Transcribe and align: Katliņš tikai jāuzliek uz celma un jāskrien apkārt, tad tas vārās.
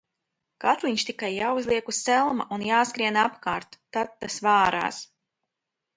Katliņš 0.63 1.03
tikai 1.09 1.29
jāuzliek 1.33 1.91
uz 1.93 1.99
celma 2.09 2.47
un 2.57 2.65
jāskrien 2.69 3.21
apkārt, 3.27 3.79
tad 3.99 4.19
tas 4.25 4.43
vārās. 4.49 5.07